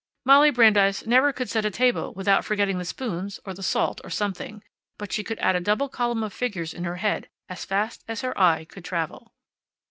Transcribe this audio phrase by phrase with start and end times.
[0.25, 4.09] Molly Brandeis never could set a table without forgetting the spoons, or the salt, or
[4.09, 4.63] something,
[4.97, 8.21] but she could add a double column of figures in her head as fast as
[8.21, 9.35] her eye could travel.